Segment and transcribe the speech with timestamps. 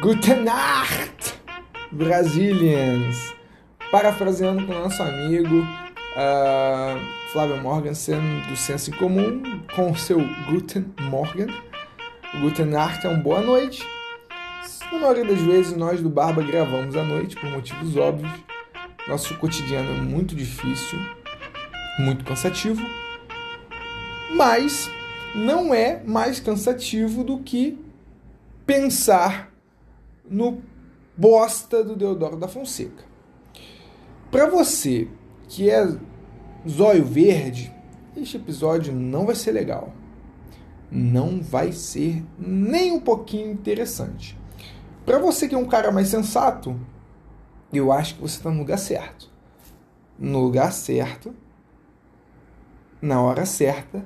[0.00, 1.34] Guten Nacht,
[1.90, 3.34] Brazilians!
[3.90, 9.42] Parafraseando com o nosso amigo uh, Flávio Morgensen do Senso em Comum,
[9.74, 10.18] com o seu
[10.50, 11.46] Guten Morgen.
[12.40, 13.82] Guten Nacht é um boa noite.
[14.92, 18.32] Na maioria das vezes, nós do Barba gravamos à noite por motivos óbvios.
[19.08, 20.98] Nosso cotidiano é muito difícil,
[21.98, 22.84] muito cansativo,
[24.34, 24.90] mas
[25.34, 27.78] não é mais cansativo do que
[28.66, 29.55] pensar
[30.28, 30.62] no
[31.16, 33.04] bosta do Deodoro da Fonseca.
[34.30, 35.08] Para você
[35.48, 35.86] que é
[36.68, 37.72] zóio verde,
[38.16, 39.92] este episódio não vai ser legal.
[40.90, 44.38] Não vai ser nem um pouquinho interessante.
[45.04, 46.78] Para você que é um cara mais sensato,
[47.72, 49.30] eu acho que você está no lugar certo.
[50.18, 51.34] No lugar certo,
[53.00, 54.04] na hora certa,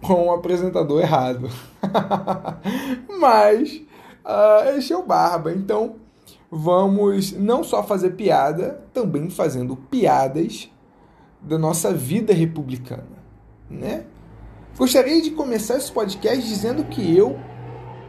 [0.00, 1.48] com o apresentador errado.
[3.18, 3.82] Mas
[4.24, 5.96] uh, o Barba, então
[6.50, 10.70] vamos não só fazer piada, também fazendo piadas
[11.40, 13.18] da nossa vida republicana,
[13.70, 14.04] né?
[14.76, 17.38] Gostaria de começar esse podcast dizendo que eu,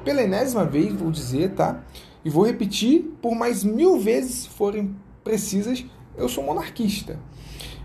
[0.03, 1.83] pela enésima vez, vou dizer, tá?
[2.23, 5.85] E vou repetir por mais mil vezes se forem precisas,
[6.17, 7.19] eu sou monarquista.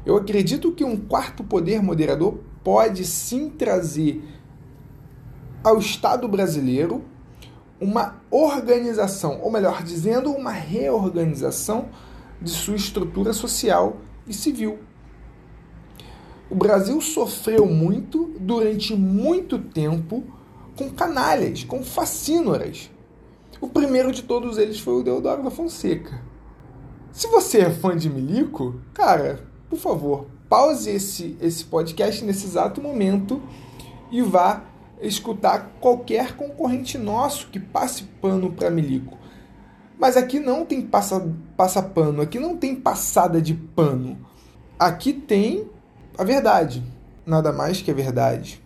[0.05, 4.23] Eu acredito que um quarto poder moderador pode sim trazer
[5.63, 7.03] ao Estado brasileiro
[7.81, 11.89] uma organização, ou melhor dizendo, uma reorganização
[12.41, 14.79] de sua estrutura social e civil.
[16.51, 20.23] O Brasil sofreu muito durante muito tempo
[20.77, 22.91] com canalhas, com facínoras.
[23.61, 26.21] O primeiro de todos eles foi o Deodoro da Fonseca.
[27.13, 32.81] Se você é fã de Milico, cara, por favor, pause esse, esse podcast nesse exato
[32.81, 33.41] momento
[34.11, 34.65] e vá
[35.01, 39.19] escutar qualquer concorrente nosso que passe pano para Milico.
[39.99, 44.19] Mas aqui não tem passa, passa pano, aqui não tem passada de pano.
[44.79, 45.69] Aqui tem
[46.19, 46.83] a verdade,
[47.25, 48.63] nada mais que a verdade.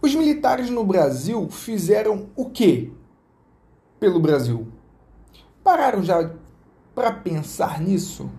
[0.00, 2.92] Os militares no Brasil fizeram o quê
[3.98, 4.68] pelo Brasil?
[5.64, 6.30] Pararam já
[6.94, 8.30] para pensar nisso?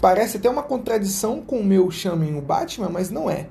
[0.00, 3.48] Parece até uma contradição com o meu chamem o Batman, mas não é.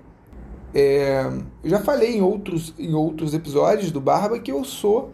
[0.74, 1.26] É,
[1.64, 5.14] eu já falei em outros, em outros episódios do Barba que eu sou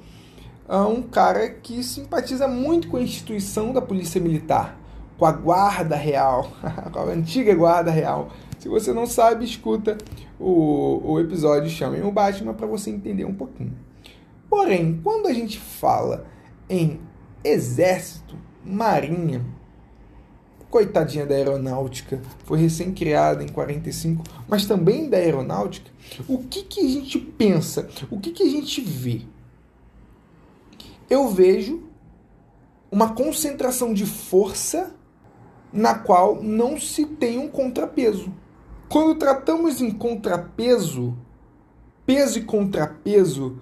[0.68, 4.78] uh, um cara que simpatiza muito com a instituição da Polícia Militar,
[5.18, 6.52] com a Guarda Real,
[6.92, 8.31] com a antiga Guarda Real.
[8.58, 9.97] Se você não sabe, escuta
[10.40, 13.74] o, o episódio Chamem o Batman para você entender um pouquinho.
[14.50, 16.25] Porém, quando a gente fala
[16.69, 17.00] em
[17.44, 19.44] exército, marinha,
[20.73, 25.91] coitadinha da aeronáutica, foi recém-criada em 45, mas também da aeronáutica,
[26.28, 27.88] o que, que a gente pensa?
[28.09, 29.22] O que, que a gente vê?
[31.07, 31.83] Eu vejo
[32.91, 34.95] uma concentração de força
[35.72, 38.33] na qual não se tem um contrapeso.
[38.89, 41.16] Quando tratamos em contrapeso,
[42.03, 43.59] peso e contrapeso,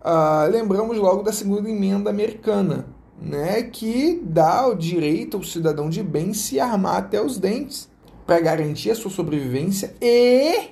[0.00, 2.86] uh, lembramos logo da segunda emenda americana,
[3.22, 7.88] né, que dá o direito ao cidadão de bem se armar até os dentes
[8.26, 10.70] para garantir a sua sobrevivência e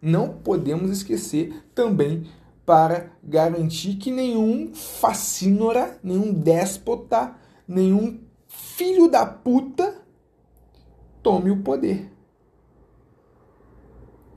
[0.00, 2.26] não podemos esquecer também
[2.64, 7.34] para garantir que nenhum facínora, nenhum déspota,
[7.68, 9.94] nenhum filho da puta
[11.22, 12.10] tome o poder.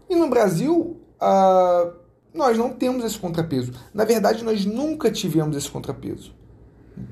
[0.09, 1.93] E no Brasil, uh,
[2.33, 3.71] nós não temos esse contrapeso.
[3.93, 6.38] Na verdade, nós nunca tivemos esse contrapeso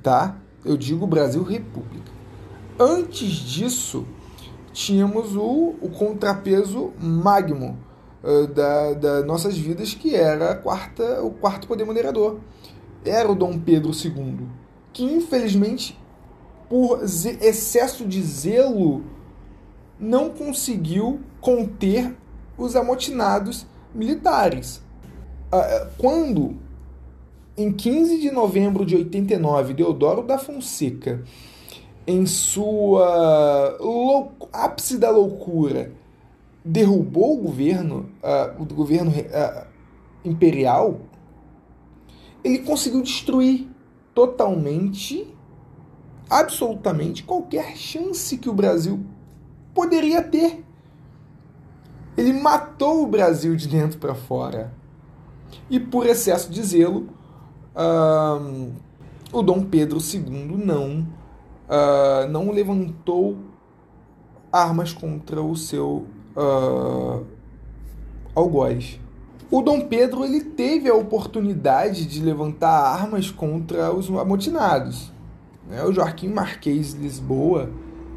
[0.01, 0.37] tá?
[0.63, 2.11] Eu digo Brasil República.
[2.79, 4.05] Antes disso,
[4.71, 7.77] tínhamos o, o contrapeso magno
[8.23, 12.39] uh, da, da nossas vidas, que era quarta, o quarto poder moderador.
[13.03, 14.47] Era o Dom Pedro II,
[14.93, 15.97] que infelizmente,
[16.69, 19.03] por excesso de zelo,
[19.99, 22.15] não conseguiu conter
[22.57, 23.65] os amotinados
[23.95, 24.81] militares.
[25.51, 26.66] Uh, quando
[27.57, 31.23] em 15 de novembro de 89, Deodoro da Fonseca,
[32.05, 33.75] em sua
[34.53, 35.91] ápice da loucura,
[36.63, 39.67] derrubou o governo, uh, o governo uh,
[40.23, 40.99] imperial,
[42.43, 43.67] ele conseguiu destruir
[44.13, 45.27] totalmente,
[46.29, 49.03] absolutamente qualquer chance que o Brasil
[49.73, 50.63] poderia ter.
[52.15, 54.73] Ele matou o Brasil de dentro para fora.
[55.69, 57.16] E por excesso de zelo,
[57.77, 58.71] uh,
[59.31, 61.07] o Dom Pedro II não,
[61.69, 63.37] uh, não levantou
[64.51, 67.23] armas contra o seu uh,
[68.33, 68.99] algoz.
[69.51, 75.11] o Dom Pedro ele teve a oportunidade de levantar armas contra os amotinados.
[75.69, 75.83] Né?
[75.83, 77.69] O Joaquim Marquês de Lisboa,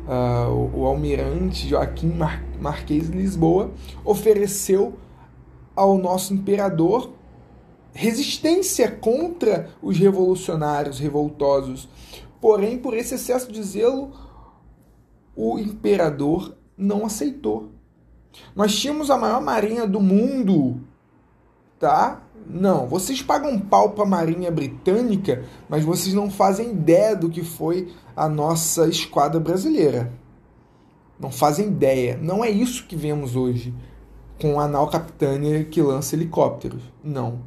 [0.06, 3.70] uh, o, o, almirante Joaquim Mar Marquês de Lisboa,
[4.04, 4.94] ofereceu
[5.74, 7.10] ao nosso imperador
[7.92, 11.88] resistência contra os revolucionários revoltosos.
[12.40, 14.12] Porém, por esse excesso de zelo,
[15.36, 17.70] o imperador não aceitou.
[18.54, 20.80] Nós tínhamos a maior marinha do mundo
[21.80, 22.22] tá?
[22.46, 27.42] Não, vocês pagam pau para a Marinha Britânica, mas vocês não fazem ideia do que
[27.42, 30.12] foi a nossa esquadra brasileira.
[31.18, 32.18] Não fazem ideia.
[32.20, 33.74] Não é isso que vemos hoje
[34.40, 36.82] com a nau Capitânia que lança helicópteros.
[37.02, 37.40] Não.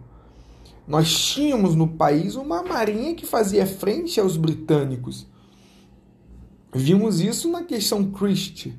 [0.88, 5.28] Nós tínhamos no país uma marinha que fazia frente aos britânicos.
[6.74, 8.74] Vimos isso na questão Christie.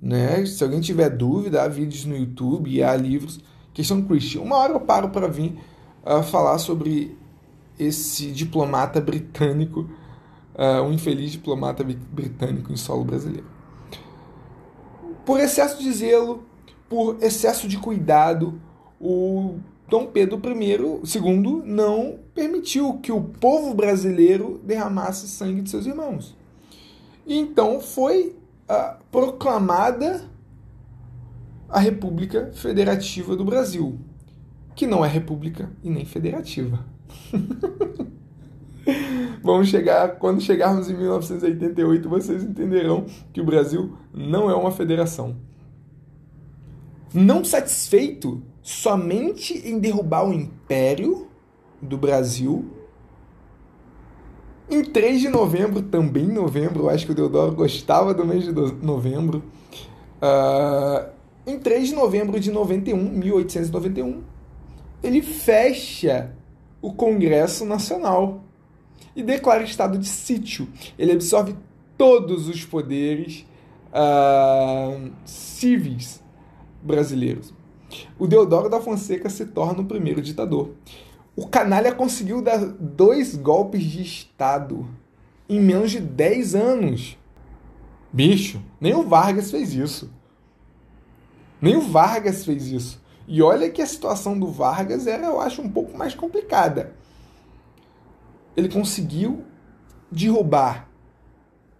[0.00, 0.44] Né?
[0.46, 3.40] Se alguém tiver dúvida, há vídeos no YouTube e há livros
[3.74, 4.42] questão Christian.
[4.42, 5.58] Uma hora eu paro para vir
[6.04, 7.18] uh, falar sobre
[7.78, 9.90] esse diplomata britânico,
[10.54, 13.46] uh, um infeliz diplomata britânico em solo brasileiro.
[15.26, 16.44] Por excesso de zelo,
[16.88, 18.60] por excesso de cuidado,
[19.00, 19.58] o
[19.88, 26.34] Dom Pedro I, II não permitiu que o povo brasileiro derramasse sangue de seus irmãos.
[27.26, 28.36] Então foi
[28.68, 30.24] uh, proclamada
[31.68, 33.98] a República Federativa do Brasil,
[34.74, 36.84] que não é república e nem federativa.
[39.42, 45.36] Vamos chegar, quando chegarmos em 1988, vocês entenderão que o Brasil não é uma federação.
[47.12, 51.28] Não satisfeito somente em derrubar o império
[51.82, 52.64] do Brasil,
[54.70, 58.44] em 3 de novembro, também em novembro, eu acho que o Deodoro gostava do mês
[58.44, 59.44] de novembro,
[60.16, 61.10] uh,
[61.46, 64.22] em 3 de novembro de 91, 1891,
[65.02, 66.34] ele fecha
[66.80, 68.42] o Congresso Nacional
[69.14, 70.66] e declara estado de sítio.
[70.98, 71.54] Ele absorve
[71.98, 73.44] todos os poderes
[73.90, 76.24] uh, civis
[76.82, 77.52] brasileiros.
[78.18, 80.72] O Deodoro da Fonseca se torna o primeiro ditador.
[81.36, 84.88] O canalha conseguiu dar dois golpes de Estado
[85.48, 87.18] em menos de 10 anos.
[88.12, 90.10] Bicho, nem o Vargas fez isso.
[91.60, 93.02] Nem o Vargas fez isso.
[93.26, 96.92] E olha que a situação do Vargas era, eu acho, um pouco mais complicada.
[98.56, 99.44] Ele conseguiu
[100.10, 100.88] derrubar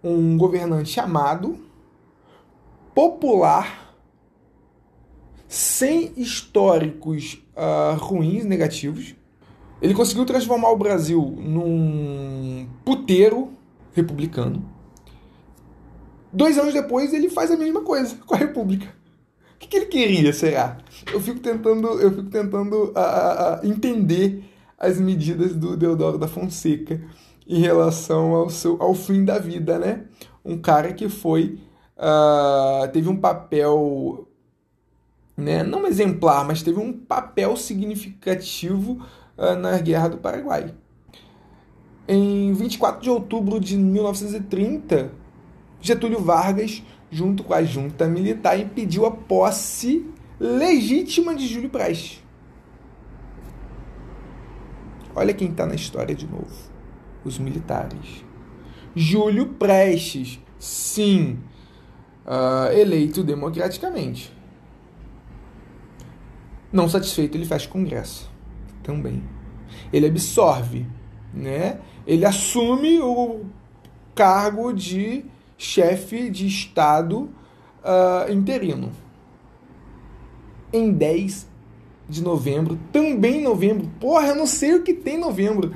[0.03, 1.57] um governante amado,
[2.93, 3.84] popular,
[5.55, 9.15] sem históricos uh, ruins, negativos.
[9.81, 13.53] Ele conseguiu transformar o Brasil num puteiro
[13.93, 14.69] republicano.
[16.31, 18.85] Dois anos depois, ele faz a mesma coisa com a República.
[19.55, 20.77] O que, que ele queria, será?
[21.13, 24.43] Eu fico tentando, eu fico tentando a, a entender
[24.77, 27.01] as medidas do Deodoro da Fonseca
[27.47, 30.03] em relação ao, seu, ao fim da vida, né?
[30.43, 31.61] Um cara que foi.
[31.97, 34.27] Uh, teve um papel.
[35.37, 39.05] Né, não exemplar, mas teve um papel significativo
[39.37, 40.73] uh, na Guerra do Paraguai.
[42.07, 45.11] Em 24 de outubro de 1930,
[45.81, 46.81] Getúlio Vargas
[47.15, 50.05] junto com a junta militar, impediu a posse
[50.37, 52.21] legítima de Júlio Prestes.
[55.15, 56.51] Olha quem está na história de novo:
[57.23, 58.25] os militares.
[58.93, 61.39] Júlio Prestes, sim,
[62.25, 64.34] uh, eleito democraticamente.
[66.75, 68.29] Não satisfeito, ele faz congresso
[68.83, 69.23] também.
[69.93, 70.85] Ele absorve,
[71.33, 71.79] né?
[72.05, 73.45] Ele assume o
[74.13, 75.23] cargo de
[75.57, 77.29] chefe de Estado
[77.81, 78.91] uh, interino.
[80.73, 81.47] Em 10
[82.09, 85.73] de novembro, também em novembro, porra, eu não sei o que tem em novembro,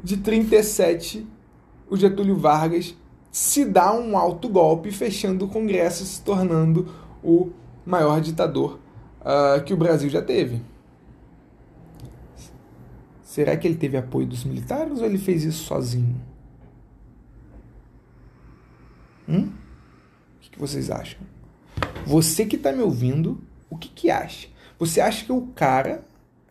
[0.00, 1.26] de 37,
[1.90, 2.96] o Getúlio Vargas
[3.32, 6.86] se dá um alto golpe, fechando o Congresso, se tornando
[7.20, 7.50] o
[7.84, 8.78] maior ditador
[9.20, 10.62] uh, que o Brasil já teve.
[13.22, 16.20] Será que ele teve apoio dos militares ou ele fez isso sozinho?
[19.28, 19.52] Hum?
[20.36, 21.20] O que, vocês acham?
[22.04, 24.48] Você que está me ouvindo, o que, que acha?
[24.78, 26.04] Você acha que o cara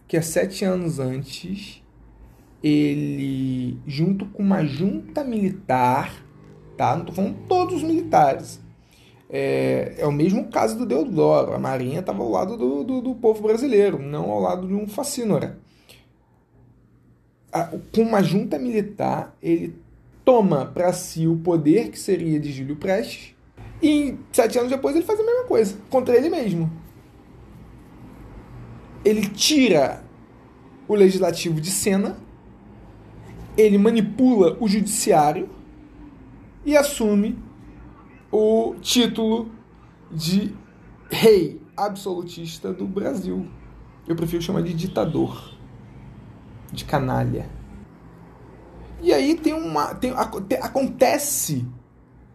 [0.07, 1.83] que há sete anos antes
[2.63, 6.13] ele, junto com uma junta militar,
[6.77, 6.95] tá?
[6.95, 8.59] Não tô falando todos os militares.
[9.29, 11.53] É, é o mesmo caso do Deodoro.
[11.53, 14.87] A Marinha estava ao lado do, do, do, povo brasileiro, não ao lado de um
[14.87, 15.57] facínora.
[17.93, 19.75] Com uma junta militar, ele
[20.25, 23.35] toma para si o poder que seria de Júlio Prestes
[23.81, 26.69] e sete anos depois ele faz a mesma coisa contra ele mesmo.
[29.03, 30.03] ele tira
[30.87, 32.17] o legislativo de cena,
[33.57, 35.49] ele manipula o judiciário
[36.65, 37.37] e assume
[38.31, 39.51] o título
[40.11, 40.55] de
[41.09, 43.47] rei absolutista do Brasil.
[44.07, 45.55] Eu prefiro chamar de ditador,
[46.71, 47.49] de canalha.
[49.01, 49.95] E aí tem uma.
[49.95, 51.65] Tem, acontece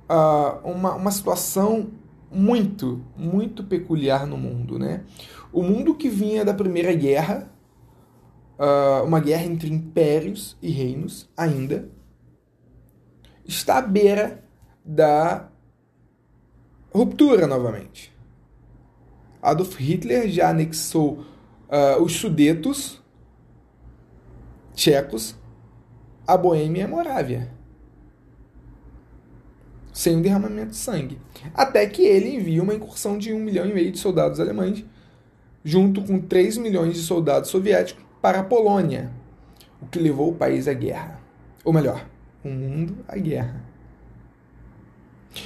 [0.09, 1.91] uh, uma, uma situação
[2.31, 4.79] muito, muito peculiar no mundo.
[4.79, 5.05] Né?
[5.53, 7.51] O mundo que vinha da Primeira Guerra,
[8.59, 11.89] uh, uma guerra entre impérios e reinos ainda,
[13.45, 14.43] está à beira
[14.85, 15.49] da
[16.95, 18.15] ruptura novamente.
[19.43, 21.25] Adolf Hitler já anexou
[21.69, 23.03] uh, os Sudetos
[24.75, 25.37] tchecos
[26.27, 27.51] a Boêmia e a Morávia.
[29.93, 31.19] Sem um derramamento de sangue.
[31.53, 34.85] Até que ele envia uma incursão de um milhão e meio de soldados alemães,
[35.63, 39.13] junto com 3 milhões de soldados soviéticos, para a Polônia,
[39.81, 41.21] o que levou o país à guerra.
[41.63, 42.07] Ou melhor,
[42.43, 43.63] o mundo à guerra.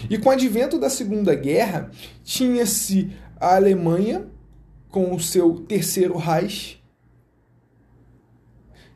[0.09, 1.91] E com o advento da Segunda Guerra,
[2.23, 4.27] tinha-se a Alemanha
[4.91, 6.83] com o seu terceiro Reich,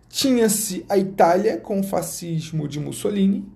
[0.08, 3.50] tinha-se a Itália com o fascismo de Mussolini,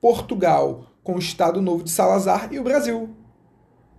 [0.00, 3.14] Portugal com o Estado Novo de Salazar e o Brasil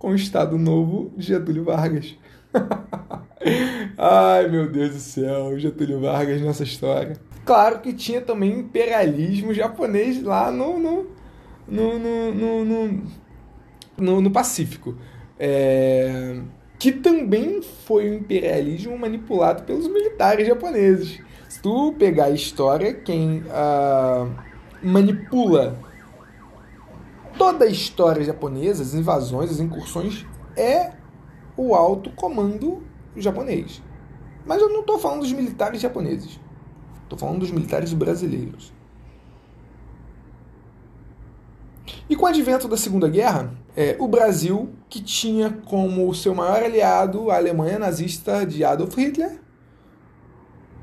[0.02, 2.16] com o Estado Novo de Getúlio Vargas.
[3.96, 7.16] Ai meu Deus do céu, Getúlio Vargas nessa história.
[7.44, 11.06] Claro que tinha também imperialismo japonês lá no, no,
[11.66, 13.02] no, no, no,
[13.98, 14.96] no, no Pacífico.
[15.38, 16.40] É,
[16.78, 21.20] que também foi um imperialismo manipulado pelos militares japoneses.
[21.48, 24.28] Se tu pegar a história, quem uh,
[24.82, 25.78] manipula
[27.38, 30.26] toda a história japonesa, as invasões, as incursões,
[30.56, 30.92] é
[31.56, 32.82] o alto comando
[33.16, 33.82] japonês.
[34.44, 36.40] Mas eu não estou falando dos militares japoneses.
[37.04, 38.72] Estou falando dos militares brasileiros.
[42.08, 46.62] E com o advento da Segunda Guerra, é, o Brasil, que tinha como seu maior
[46.62, 49.40] aliado a Alemanha nazista de Adolf Hitler,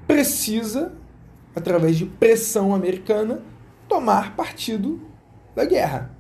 [0.07, 0.93] precisa,
[1.55, 3.43] através de pressão americana,
[3.88, 4.99] tomar partido
[5.55, 6.17] da guerra.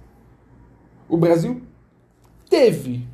[1.07, 1.61] O Brasil
[2.49, 3.07] teve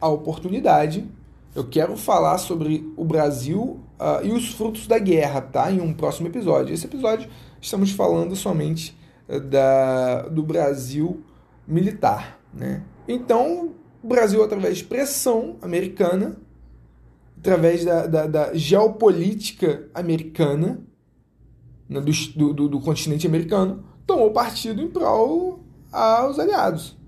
[0.00, 1.08] a oportunidade.
[1.52, 5.70] Eu quero falar sobre o Brasil uh, e os frutos da guerra, tá?
[5.70, 6.72] Em um próximo episódio.
[6.72, 7.28] Esse episódio
[7.60, 8.96] estamos falando somente
[9.28, 11.24] uh, da, do Brasil
[11.66, 12.82] militar, né?
[13.06, 16.36] Então, o Brasil, através de pressão americana,
[17.38, 20.80] através da, da, da geopolítica americana,
[21.88, 26.98] né, do, do, do continente americano, tomou partido em prol aos aliados.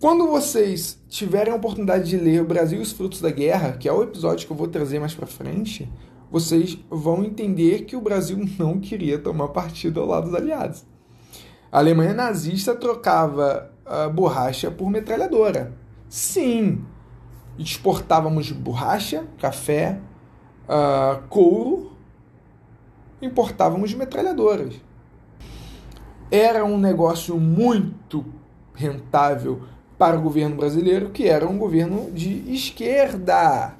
[0.00, 3.88] Quando vocês tiverem a oportunidade de ler O Brasil e os Frutos da Guerra, que
[3.88, 5.90] é o episódio que eu vou trazer mais para frente,
[6.30, 10.86] vocês vão entender que o Brasil não queria tomar partido ao lado dos aliados.
[11.70, 15.72] A Alemanha nazista trocava uh, borracha por metralhadora.
[16.08, 16.82] Sim,
[17.58, 20.00] exportávamos borracha, café,
[20.64, 21.92] uh, couro,
[23.20, 24.74] importávamos metralhadoras.
[26.30, 28.24] Era um negócio muito
[28.74, 29.62] rentável
[29.98, 33.74] para o governo brasileiro, que era um governo de esquerda.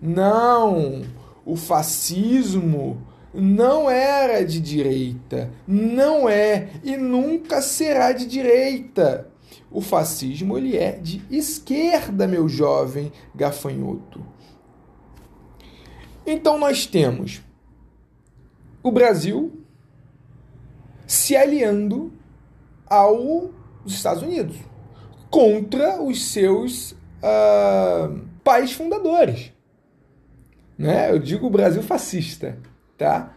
[0.00, 1.02] Não,
[1.44, 3.00] o fascismo
[3.32, 9.28] não era de direita, não é e nunca será de direita.
[9.70, 14.24] O fascismo ele é de esquerda, meu jovem gafanhoto.
[16.26, 17.40] Então nós temos
[18.82, 19.52] o Brasil
[21.06, 22.12] se aliando
[22.86, 23.50] aos
[23.86, 24.56] Estados Unidos
[25.30, 29.52] contra os seus uh, pais fundadores.
[30.76, 31.10] Né?
[31.10, 32.58] Eu digo o Brasil fascista
[33.00, 33.32] tá?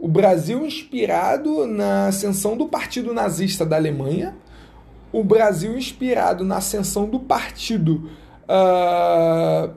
[0.00, 4.36] O Brasil inspirado na ascensão do Partido Nazista da Alemanha,
[5.12, 8.10] o Brasil inspirado na ascensão do Partido
[8.42, 9.72] uh,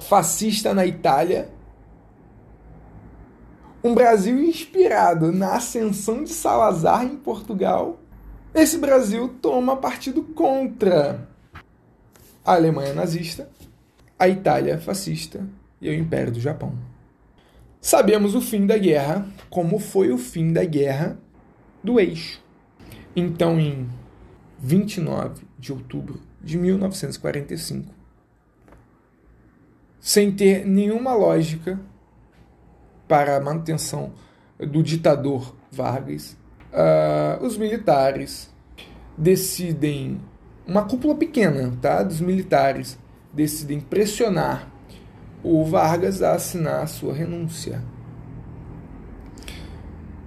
[0.00, 1.50] Fascista na Itália,
[3.84, 7.98] um Brasil inspirado na ascensão de Salazar em Portugal.
[8.54, 11.28] Esse Brasil toma partido contra
[12.44, 13.48] a Alemanha nazista,
[14.18, 15.46] a Itália fascista
[15.80, 16.91] e o Império do Japão.
[17.84, 21.18] Sabemos o fim da guerra, como foi o fim da guerra
[21.82, 22.40] do eixo.
[23.14, 23.88] Então, em
[24.60, 27.92] 29 de outubro de 1945,
[29.98, 31.80] sem ter nenhuma lógica
[33.08, 34.12] para a manutenção
[34.60, 36.36] do ditador Vargas,
[36.72, 38.48] uh, os militares
[39.18, 40.20] decidem,
[40.64, 42.96] uma cúpula pequena tá, dos militares,
[43.32, 44.71] decidem pressionar
[45.42, 47.82] o Vargas a assinar a sua renúncia.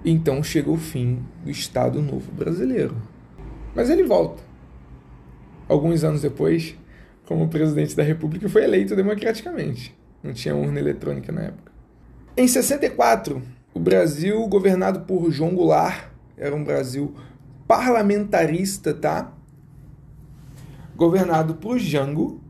[0.04, 2.96] Então chega o fim do Estado Novo Brasileiro.
[3.74, 4.42] Mas ele volta.
[5.68, 6.76] Alguns anos depois,
[7.26, 9.96] como presidente da República, foi eleito democraticamente.
[10.22, 11.72] Não tinha urna eletrônica na época.
[12.36, 13.42] Em 64,
[13.74, 17.14] o Brasil, governado por João Goulart, era um Brasil
[17.66, 19.32] parlamentarista, tá?
[20.94, 22.40] Governado por Jango,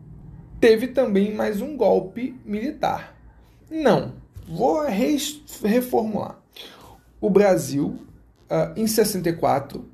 [0.61, 3.17] teve também mais um golpe militar.
[3.71, 4.15] Não,
[4.49, 4.85] vou
[5.63, 6.39] reformular.
[7.21, 7.99] O Brasil,
[8.51, 9.85] uh, em 64,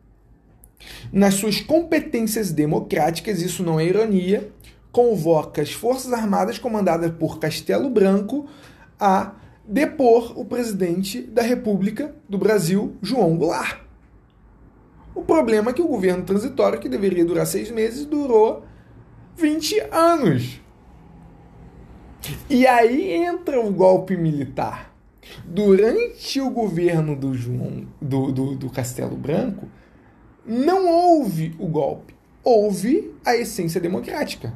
[1.12, 4.50] nas suas competências democráticas, isso não é ironia,
[4.90, 8.46] convoca as Forças Armadas comandadas por Castelo Branco
[8.98, 9.32] a
[9.66, 13.80] depor o presidente da República do Brasil, João Goulart.
[15.14, 18.64] O problema é que o governo transitório, que deveria durar seis meses, durou
[19.36, 20.60] 20 anos.
[22.48, 24.92] E aí entra o golpe militar.
[25.44, 29.68] Durante o governo do, João, do, do, do Castelo Branco,
[30.44, 34.52] não houve o golpe, houve a essência democrática.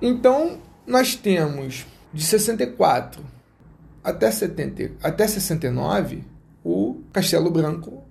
[0.00, 3.22] Então, nós temos de 64
[4.02, 6.24] até, 70, até 69
[6.64, 8.02] o Castelo Branco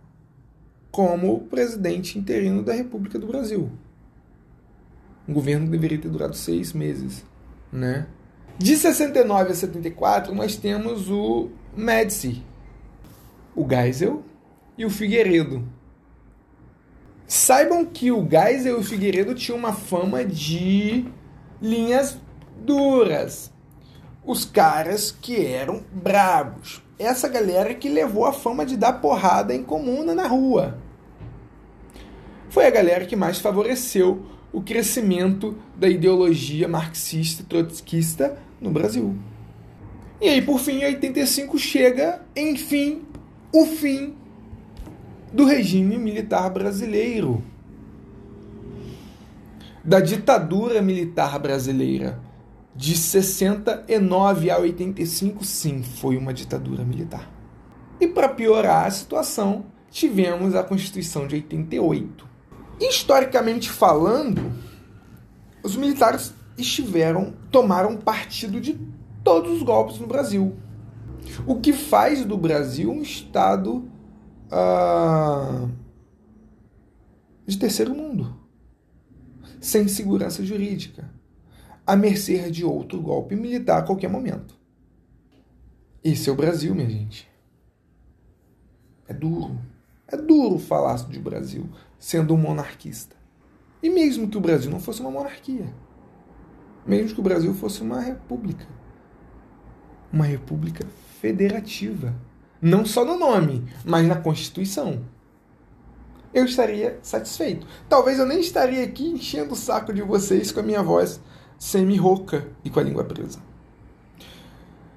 [0.91, 3.70] como presidente interino da República do Brasil.
[5.27, 7.25] Um governo que deveria ter durado seis meses,
[7.72, 8.08] né?
[8.58, 12.41] De 69 a 74, nós temos o Médici,
[13.55, 14.24] o Geisel
[14.77, 15.67] e o Figueiredo.
[17.27, 21.05] Saibam que o Geisel e o Figueiredo tinham uma fama de
[21.62, 22.17] linhas
[22.63, 23.51] duras.
[24.24, 26.82] Os caras que eram brabos.
[26.98, 30.77] Essa galera que levou a fama de dar porrada em comuna na rua.
[32.50, 34.25] Foi a galera que mais favoreceu
[34.56, 39.14] o crescimento da ideologia marxista trotskista no Brasil.
[40.22, 43.02] E aí, por fim, em 85 chega, enfim,
[43.54, 44.16] o fim
[45.34, 47.44] do regime militar brasileiro.
[49.84, 52.18] Da ditadura militar brasileira.
[52.74, 57.30] De 69 a 85, sim, foi uma ditadura militar.
[58.00, 62.35] E para piorar a situação, tivemos a Constituição de 88.
[62.80, 64.52] Historicamente falando,
[65.64, 68.80] os militares estiveram, tomaram partido de
[69.24, 70.56] todos os golpes no Brasil.
[71.48, 73.90] O que faz do Brasil um Estado
[74.52, 75.70] uh,
[77.46, 78.36] de terceiro mundo,
[79.60, 81.10] sem segurança jurídica,
[81.88, 84.56] à mercê de outro golpe militar a qualquer momento.
[86.04, 87.28] Esse é o Brasil, minha gente.
[89.08, 89.58] É duro.
[90.08, 91.68] É duro falar de Brasil
[92.06, 93.15] sendo um monarquista.
[93.82, 95.74] E mesmo que o Brasil não fosse uma monarquia
[96.86, 98.65] mesmo que o Brasil fosse uma república.
[100.13, 100.86] Uma república
[101.20, 102.15] federativa.
[102.62, 105.04] Não só no nome, mas na Constituição.
[106.34, 107.65] Eu estaria satisfeito.
[107.89, 111.20] Talvez eu nem estaria aqui enchendo o saco de vocês com a minha voz
[111.58, 113.39] semi-rouca e com a língua presa.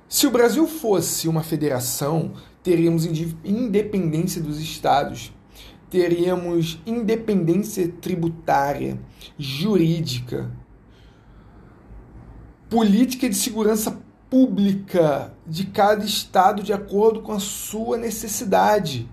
[0.09, 3.05] Se o Brasil fosse uma federação, teríamos
[3.45, 5.33] independência dos estados,
[5.91, 8.99] teríamos independência tributária,
[9.39, 10.51] jurídica,
[12.69, 13.99] política de segurança
[14.29, 19.09] pública de cada estado de acordo com a sua necessidade.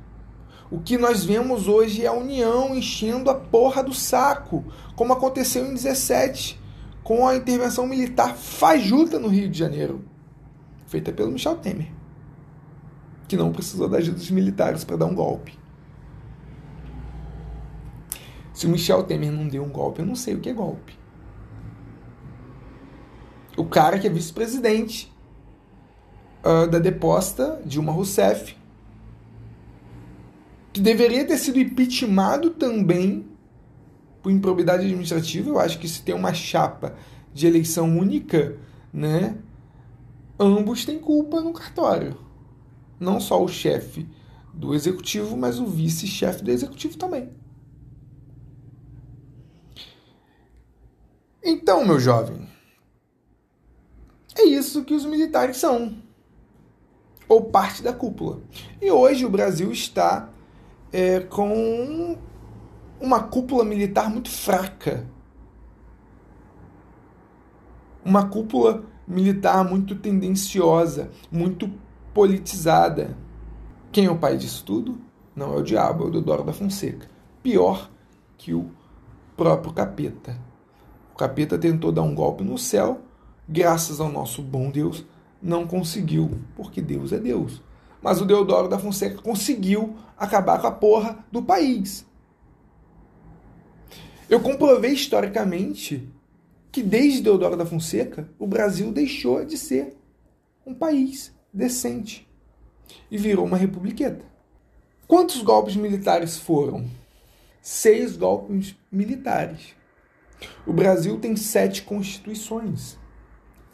[0.69, 5.65] O que nós vemos hoje é a União enchendo a porra do saco, como aconteceu
[5.65, 6.59] em 17,
[7.03, 10.03] com a intervenção militar fajuta no Rio de Janeiro,
[10.88, 11.91] feita pelo Michel Temer,
[13.27, 15.64] que não precisou da ajuda dos militares para dar um golpe.
[18.55, 21.05] Se o Michel Temer não deu um golpe, eu não sei o que é golpe
[23.57, 25.11] o cara que é vice-presidente
[26.43, 28.55] uh, da deposta Dilma Rousseff,
[30.73, 33.25] que deveria ter sido impeachmentado também
[34.21, 35.49] por improbidade administrativa.
[35.49, 36.95] Eu acho que se tem uma chapa
[37.33, 38.57] de eleição única,
[38.91, 39.37] né,
[40.39, 42.17] ambos têm culpa no cartório.
[42.99, 44.07] Não só o chefe
[44.53, 47.29] do executivo, mas o vice-chefe do executivo também.
[51.47, 52.49] Então, meu jovem,
[54.36, 55.95] é isso que os militares são,
[57.29, 58.41] ou parte da cúpula.
[58.81, 60.27] E hoje o Brasil está
[60.91, 62.17] é, com
[62.99, 65.05] uma cúpula militar muito fraca.
[68.03, 71.71] Uma cúpula militar muito tendenciosa, muito
[72.12, 73.15] politizada.
[73.91, 74.99] Quem é o pai disso tudo?
[75.36, 77.08] Não é o diabo, é o Deodoro da Fonseca.
[77.43, 77.88] Pior
[78.36, 78.71] que o
[79.38, 80.54] próprio capeta.
[81.15, 82.99] O capeta tentou dar um golpe no céu
[83.47, 85.06] graças ao nosso bom Deus,
[85.41, 87.62] não conseguiu, porque Deus é Deus.
[88.01, 92.06] Mas o Deodoro da Fonseca conseguiu acabar com a porra do país.
[94.30, 96.06] Eu comprovei historicamente
[96.69, 99.95] que desde Deodoro da Fonseca o Brasil deixou de ser
[100.65, 102.28] um país decente
[103.10, 104.25] e virou uma republiqueta.
[105.08, 106.86] Quantos golpes militares foram?
[107.62, 109.75] Seis golpes militares.
[110.65, 112.97] O Brasil tem sete constituições.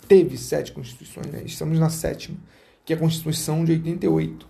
[0.07, 1.41] Teve sete constituições, né?
[1.45, 2.37] estamos na sétima,
[2.83, 4.47] que é a Constituição de 88.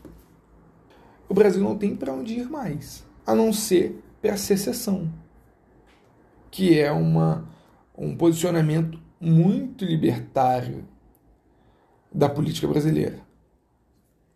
[1.29, 5.11] O Brasil não tem para onde ir mais, a não ser para a secessão,
[6.49, 7.47] que é uma,
[7.97, 10.83] um posicionamento muito libertário
[12.11, 13.19] da política brasileira,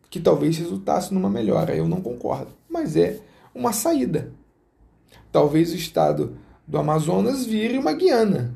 [0.10, 1.76] que talvez resultasse numa melhora.
[1.76, 3.20] Eu não concordo, mas é
[3.54, 4.32] uma saída.
[5.32, 8.56] Talvez o estado do Amazonas vire uma Guiana.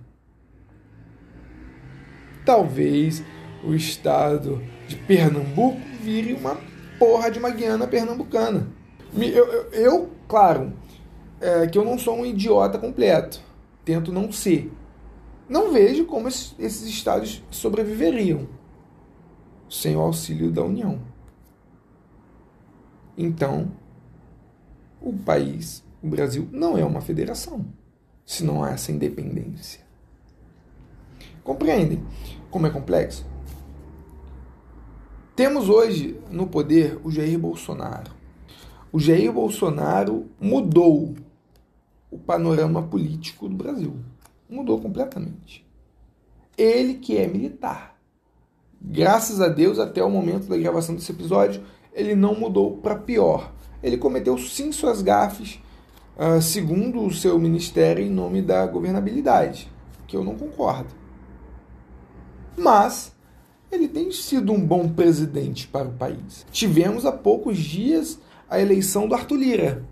[2.45, 3.23] Talvez
[3.63, 6.57] o estado de Pernambuco vire uma
[6.97, 8.67] porra de uma Guiana pernambucana.
[9.15, 10.73] Eu, eu, eu claro,
[11.39, 13.41] é, que eu não sou um idiota completo.
[13.85, 14.71] Tento não ser.
[15.47, 18.47] Não vejo como esses estados sobreviveriam
[19.69, 20.99] sem o auxílio da União.
[23.17, 23.71] Então,
[25.01, 27.65] o país, o Brasil, não é uma federação
[28.29, 29.81] se não há essa independência.
[31.43, 32.05] Compreendem
[32.51, 33.25] como é complexo?
[35.35, 38.11] Temos hoje no poder o Jair Bolsonaro.
[38.91, 41.15] O Jair Bolsonaro mudou
[42.11, 43.95] o panorama político do Brasil.
[44.47, 45.65] Mudou completamente.
[46.55, 47.99] Ele que é militar.
[48.79, 53.51] Graças a Deus, até o momento da gravação desse episódio, ele não mudou para pior.
[53.81, 55.59] Ele cometeu sim suas gafes,
[56.19, 59.71] uh, segundo o seu ministério, em nome da governabilidade,
[60.05, 60.93] que eu não concordo.
[62.57, 63.15] Mas
[63.71, 66.45] ele tem sido um bom presidente para o país.
[66.51, 69.85] Tivemos há poucos dias a eleição do Arthur Lira.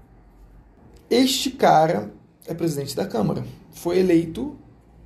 [1.09, 2.11] Este cara
[2.45, 3.45] é presidente da Câmara.
[3.71, 4.57] Foi eleito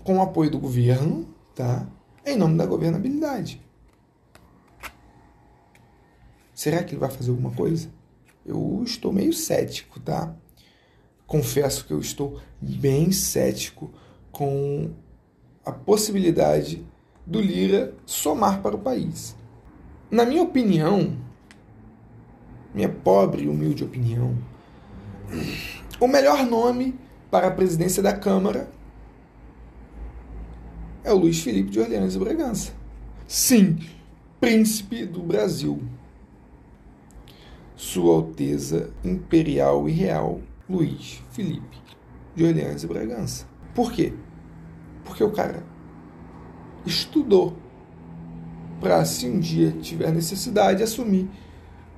[0.04, 1.88] com o apoio do governo, tá?
[2.26, 3.62] Em nome da governabilidade.
[6.54, 7.90] Será que ele vai fazer alguma coisa?
[8.46, 10.36] Eu estou meio cético, tá?
[11.32, 13.90] Confesso que eu estou bem cético
[14.34, 14.92] com
[15.66, 16.86] a possibilidade
[17.26, 19.34] do Lira somar para o país.
[20.10, 21.16] Na minha opinião,
[22.76, 24.38] minha pobre e humilde opinião,
[26.02, 27.00] o melhor nome
[27.32, 28.70] para a presidência da Câmara
[31.02, 32.74] é o Luiz Felipe de Orleans e Bragança.
[33.26, 33.80] Sim,
[34.38, 35.82] príncipe do Brasil.
[37.78, 41.78] Sua Alteza Imperial e Real Luiz Felipe
[42.34, 43.46] de Orleans e Bragança.
[43.76, 44.14] Por quê?
[45.04, 45.64] Porque o cara
[46.86, 47.58] estudou
[48.80, 51.30] para, se um dia tiver necessidade, assumir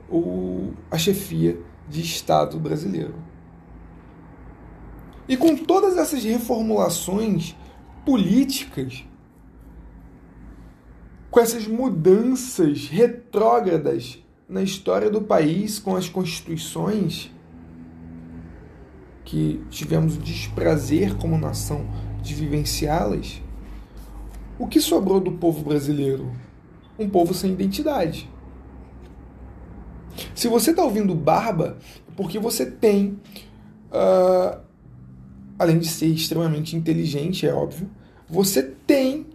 [0.10, 1.58] o, a chefia
[1.88, 3.14] de Estado brasileiro.
[5.28, 7.56] E com todas essas reformulações
[8.04, 9.06] políticas,
[11.32, 17.32] com essas mudanças retrógradas na história do país, com as constituições,
[19.34, 21.88] que tivemos o desprazer como nação
[22.22, 23.42] de vivenciá-las,
[24.60, 26.32] o que sobrou do povo brasileiro?
[27.00, 28.30] Um povo sem identidade.
[30.36, 33.20] Se você está ouvindo Barba, é porque você tem,
[33.92, 34.62] uh,
[35.58, 37.90] além de ser extremamente inteligente, é óbvio,
[38.30, 39.26] você tem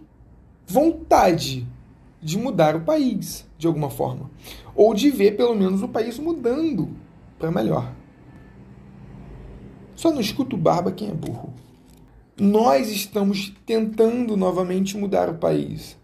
[0.65, 1.67] vontade
[2.21, 4.31] de mudar o país, de alguma forma.
[4.73, 6.87] Ou de ver, pelo menos, o país mudando
[7.37, 7.98] para melhor.
[9.99, 11.53] Só não escuta o barba quem é burro.
[12.39, 15.97] Nós estamos tentando novamente mudar o país.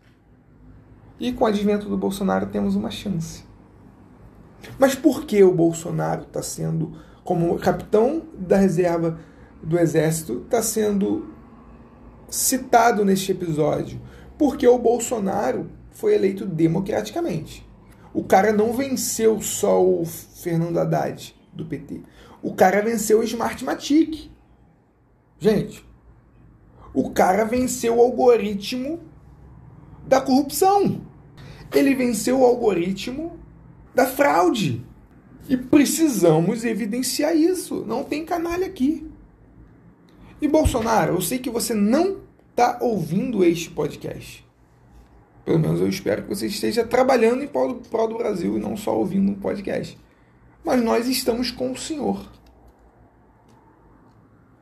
[1.17, 3.45] E com o advento do Bolsonaro temos uma chance.
[4.77, 6.91] Mas por que o Bolsonaro está sendo,
[7.23, 9.17] como capitão da reserva
[9.63, 11.33] do Exército, está sendo
[12.27, 14.01] citado neste episódio?
[14.37, 17.65] Porque o Bolsonaro foi eleito democraticamente.
[18.13, 22.01] O cara não venceu só o Fernando Haddad do PT.
[22.45, 24.29] O cara venceu o Smartmatic.
[25.39, 25.83] Gente,
[26.93, 28.99] o cara venceu o algoritmo
[30.05, 31.01] da corrupção.
[31.73, 33.39] Ele venceu o algoritmo
[33.95, 34.85] da fraude.
[35.49, 37.83] E precisamos evidenciar isso.
[37.87, 39.09] Não tem canalha aqui.
[40.39, 44.45] E Bolsonaro, eu sei que você não está ouvindo este podcast.
[45.43, 48.95] Pelo menos eu espero que você esteja trabalhando em prol do, Brasil e não só
[48.95, 49.97] ouvindo um podcast
[50.65, 52.27] mas nós estamos com o Senhor.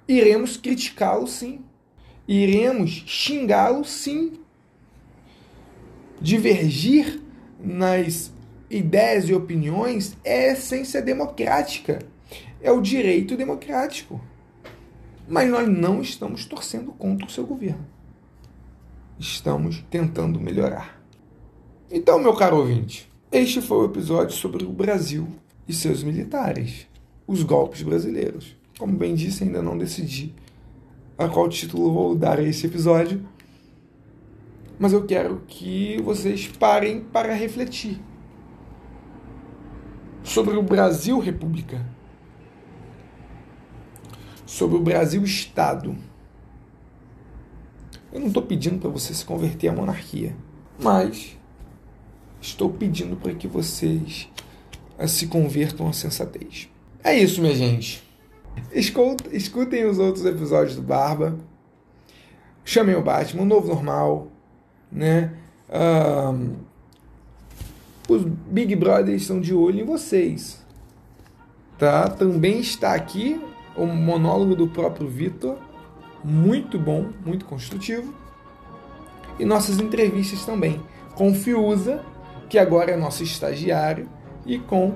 [0.07, 1.63] Iremos criticá-lo sim.
[2.27, 4.33] Iremos xingá-lo sim.
[6.21, 7.21] divergir
[7.59, 8.31] nas
[8.69, 11.99] ideias e opiniões é essência democrática,
[12.61, 14.21] é o direito democrático.
[15.27, 17.85] Mas nós não estamos torcendo contra o seu governo.
[19.17, 21.01] Estamos tentando melhorar.
[21.89, 25.27] Então, meu caro ouvinte, este foi o episódio sobre o Brasil
[25.67, 26.87] e seus militares,
[27.25, 28.55] os golpes brasileiros.
[28.77, 30.33] Como bem disse, ainda não decidi
[31.17, 33.23] a qual título vou dar a esse episódio,
[34.79, 38.01] mas eu quero que vocês parem para refletir
[40.23, 41.85] sobre o Brasil República,
[44.45, 45.95] sobre o Brasil Estado.
[48.11, 50.35] Eu não estou pedindo para você se converter à monarquia,
[50.81, 51.37] mas
[52.41, 54.29] estou pedindo para que vocês
[54.97, 56.69] eh, se convertam à sensatez.
[57.03, 58.03] É isso, minha gente.
[58.71, 61.37] Escutem os outros episódios do Barba.
[62.65, 64.27] Chamem o Batman, o novo normal,
[64.91, 65.33] né?
[65.69, 66.55] Um,
[68.07, 70.63] os Big Brothers estão de olho em vocês,
[71.77, 72.07] tá?
[72.09, 73.41] Também está aqui
[73.75, 75.57] o monólogo do próprio Vitor,
[76.23, 78.13] muito bom, muito construtivo,
[79.39, 80.81] e nossas entrevistas também
[81.15, 82.03] com Fiuza,
[82.49, 84.07] que agora é nosso estagiário,
[84.45, 84.93] e com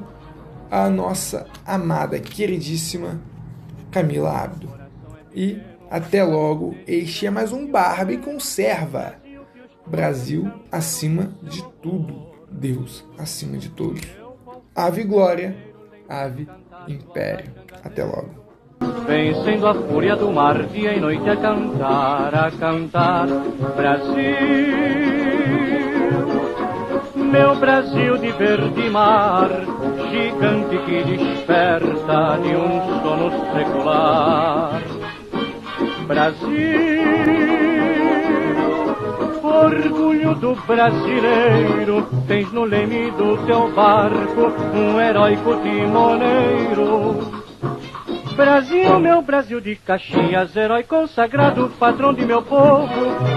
[0.69, 3.19] a nossa amada, queridíssima
[3.91, 4.69] Camila Abdo.
[5.33, 9.15] E até logo, este é mais um Barbie Conserva.
[9.85, 14.01] Brasil acima de tudo, Deus acima de todos.
[14.75, 15.55] Ave glória,
[16.09, 16.47] ave
[16.87, 17.51] império.
[17.83, 18.47] Até logo.
[19.07, 23.27] Vencendo a fúria do mar, dia e noite a cantar, a cantar,
[23.75, 25.36] Brasil
[27.27, 29.49] meu Brasil de verde mar,
[30.09, 34.81] gigante que desperta de um sono secular.
[36.07, 36.47] Brasil,
[39.43, 47.46] orgulho do brasileiro, tens no leme do teu barco um heróico timoneiro
[48.37, 52.87] Brasil, meu Brasil de Caxias, herói consagrado, patrão de meu povo.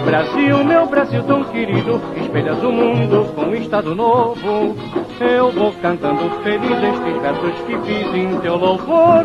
[0.05, 4.77] Brasil, meu Brasil tão querido, espelhas o mundo com um estado novo.
[5.19, 9.25] Eu vou cantando feliz estes versos que fiz em teu louvor,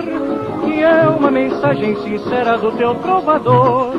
[0.64, 3.96] que é uma mensagem sincera do teu trovador.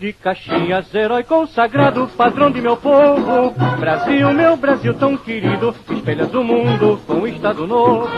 [0.00, 3.50] De Caxias, herói consagrado, padrão de meu povo.
[3.78, 8.08] Brasil, meu Brasil tão querido, espelhas o mundo com um estado novo.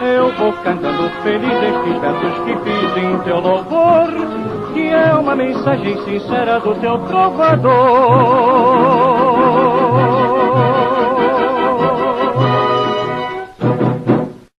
[0.00, 4.08] Eu vou cantando feliz estes versos que fiz em teu louvor,
[4.72, 9.21] que é uma mensagem sincera do teu trovador.